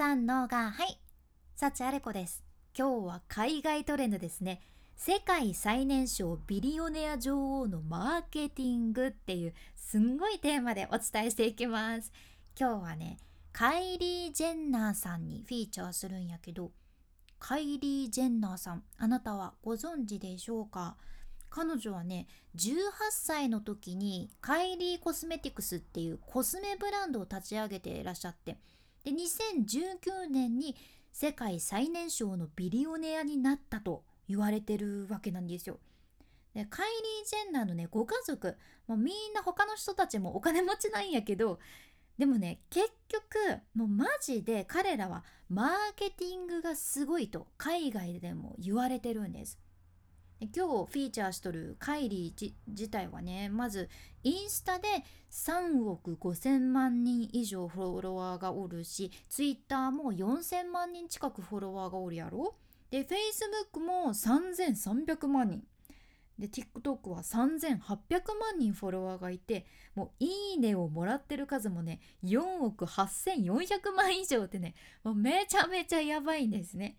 [0.00, 0.98] さんのがはい
[1.56, 2.42] 幸あれ子です。
[2.74, 4.62] 今日は海外トレンドですね。
[4.96, 12.10] 世界最年少ビリオネア女王のマーケティングっていうすんごいテーマでお伝えしていきます。
[12.58, 13.18] 今日はね
[13.52, 16.70] カイリー・ジェンナーさんにフィーチャーするんやけど
[17.38, 20.96] カイリー・ジェンナーさんあなたはご存知でしょうか？
[21.50, 22.26] 彼女はね
[22.56, 22.72] 18
[23.10, 28.56] 歳の時にカイリーコスメティクスっていうコスメブランドを立ち上げていらっしゃって
[29.04, 30.76] で2019年に
[31.12, 35.78] 世界最年少のビリオネアになったと言われてるわけなんですよ。
[36.54, 38.56] でカイリー・ジェンナーのねご家族
[38.86, 41.60] もうみんな他の人たちもお金持ちなんやけど
[42.18, 49.58] でもね結局もうマジで彼らはマーケティングがすごいと海外でも言われてるんです。
[50.40, 53.90] 今日フィーチャーしとるカイリー自体はねまず
[54.22, 54.88] インスタで
[55.30, 62.54] 3億5,000万人以上フォロワーがおるしツイッターも4,000万人近くフォロワーがおるやろ？
[62.90, 65.62] でフェイスブックも3,300万人
[66.38, 67.78] で TikTok は3,800
[68.40, 76.96] 万人フォロワーがいてもういいねをもらってる数もね4億8,400万以上ってねもうめちゃめちゃやばいんですね。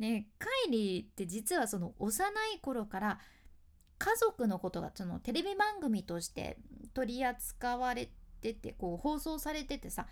[0.00, 2.24] ねカイリーって実はその幼
[2.56, 3.20] い頃から
[3.98, 6.56] 家族のことがそのテレビ番組として
[6.94, 10.06] 取り扱われててこう放送されててさ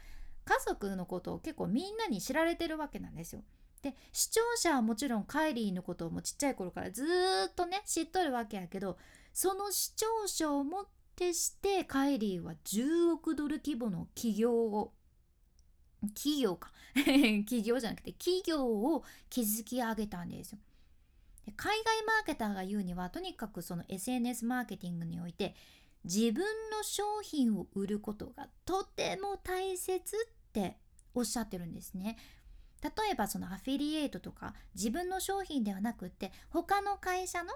[0.44, 3.42] 家族のことを結構みんなに知られてるわけなんですよ。
[3.82, 7.04] で視聴者はもちろんカイリーのことをもちっちゃい頃からず
[7.48, 8.98] っとね知っとるわけやけど
[9.32, 14.92] その視聴者をもってしてカイリーは10億ドル規模の企業を
[16.14, 20.58] 企業か 企業じゃなくて企業を築き上げたんですよ。
[21.56, 25.54] 海外マーケターが言うにはとにかくその SNS マーケティングにおいて
[26.04, 30.76] 自分の商品を売ることがとても大切って
[31.14, 32.18] おっしゃってるんですね。
[32.82, 37.52] 例えばそのアフィリエイトとか自分の商品ではなくって他の会社の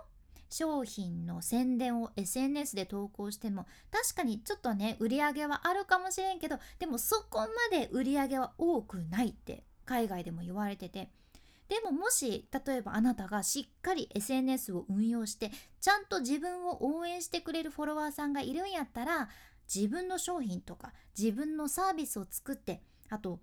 [0.52, 11.10] 商品の宣伝を SNS で投稿しても確かにちょっとね売り上げはあるかもしれんけどでもそこまで売り上げは多くないって海外でも言われてて。
[11.68, 19.30] でももし例えばあなたがしっかり SNS を運用してちゃんと自分を応援してくれるフォロワーさんがいるんやったら
[19.74, 23.40] 自分の商品とか自分のサービスを作ってあと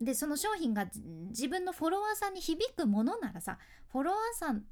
[0.00, 0.86] でその商品が
[1.30, 3.58] 自分のフォロワーさんに響くものならさ
[3.90, 4.62] フォロワーさん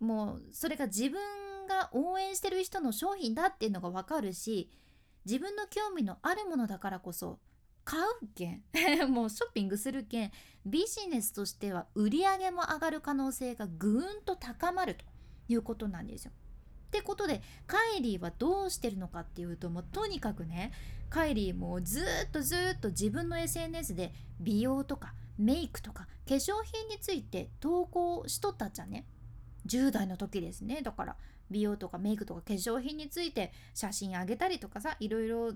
[0.00, 1.20] もうそれが自分
[1.68, 4.70] が応援してる人の商品だっていうのが分かるし
[5.24, 7.38] 自分の興味のあるものだからこそ
[7.84, 8.62] 買うけん
[9.12, 10.32] もうショッピングするけん
[10.64, 15.04] ビジネスとしては売り上げも上がる可能性がぐーんと高まると
[15.48, 16.32] いうことなんですよ。
[16.88, 20.72] ってことでカイリーはどうしてるのかっていうともうとにかくね
[21.08, 29.06] カイリーもうずっとずっと自分の SNS で美容とかメイクとか化粧品について投稿しとったっちゃね
[29.70, 30.82] 10代の時ですね。
[30.82, 31.16] だから
[31.50, 35.52] 美容とかメイクとか化粧品について写真あげたりとかさいろいろ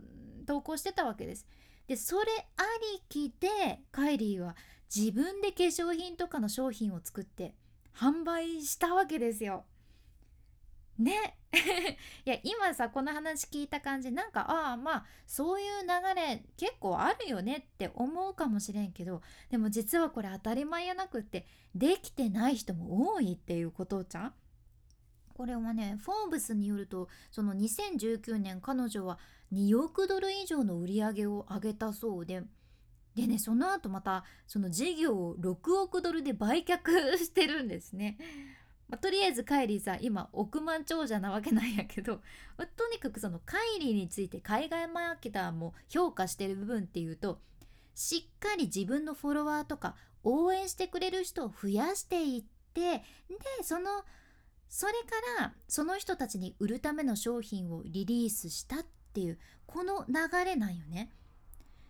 [0.46, 1.46] 投稿してたわけです。
[1.86, 2.24] でそれ
[2.56, 2.62] あ
[2.94, 4.56] りきでカイリーは
[4.94, 7.54] 自分で化粧品とかの商品を作って
[7.94, 9.64] 販売したわけですよ。
[10.98, 11.36] ね
[12.24, 24.34] いや今さこの話聞いた感じなんかああまあそういう流れ結構あるよねって思うかもしれんけどでも実はこれ当たり前やなくってできてない人も多いっていうことじゃん？
[25.34, 29.18] これはねフォーブスによるとその2019年彼女は
[29.52, 32.42] 2億ドル以上の売り上げを上げたそうで
[33.16, 36.78] でねその後またその事業を6億ドルで売却
[37.18, 38.18] してるんですね。
[38.88, 42.20] まあ、とりあえずカイリーさん今億万長者なわけなんやけど、
[42.76, 47.40] とにかくそのカイリーについて海外マーケターも評価してる部分っていうと
[47.94, 53.04] しっかり自分のフォロワーとか応援してくれる人を増やしていってで
[53.62, 54.04] その
[54.68, 54.92] それ
[55.38, 61.10] からその人たちに売るための商品をリリースしたっていうこの流れなんよね。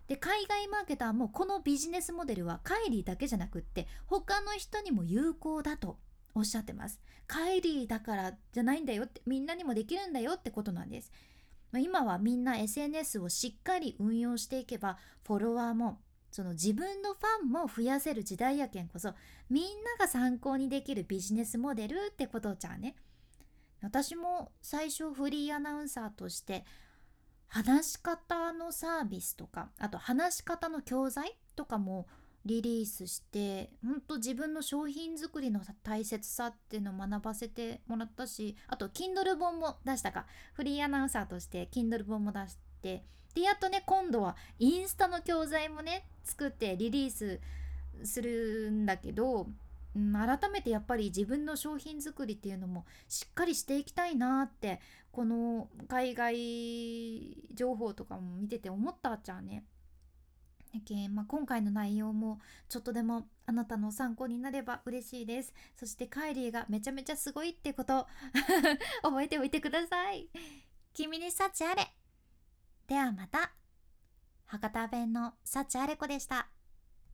[0.07, 5.97] で海外マーケターもこのビジネスモデルはカイリーだけじゃなくって他の人にも有効だと
[6.35, 6.99] おっしゃってます。
[7.27, 11.11] カイリーだからじゃないんだよってみんなにもできるんだよってことなんです。
[11.71, 15.99] まあ、今はみんな SNS をしっかり運用していけばフォロワーも
[16.31, 19.13] その自分のファンも増やせる時代やけんこそ
[19.49, 22.95] みんなが参考にできるビジネスモデルってことじゃね。
[23.81, 26.65] 私も最初フリーアナウンサーとして
[27.47, 32.07] 話し方のサービスとかあと話し方の教材とかも
[32.45, 43.03] リリースして本当自分の商品作りの大切さっていうのを学ばせてもらったしあと Kindle 本も出したかフリーアナウンサーとして Kindle 本も出して
[43.33, 47.39] でやっとね今度はインスタの教材もね作ってリリース
[48.03, 49.47] するんだけど、
[49.95, 54.79] うん、改めてやっぱり自分の商品作りっていうのもしっかりしていきたいなって
[55.11, 59.63] この海外情報とかも見てて思ったじゃんね。
[60.81, 62.39] けまあ、今回の内容も
[62.69, 65.53] ちょっとでもあなたの参考になれば嬉しいです。
[65.75, 68.07] そしてカイリーがめちゃめちゃすごいってこと
[69.03, 70.29] 覚えておいてください。
[70.93, 71.93] 君に幸あれ。
[72.87, 73.53] ではまた。
[74.45, 76.54] 博多弁の幸あれ子でした。